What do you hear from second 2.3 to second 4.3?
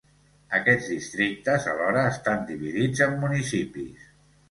dividits en municipis.